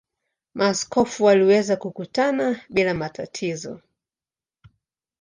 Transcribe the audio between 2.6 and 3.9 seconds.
bila matatizo.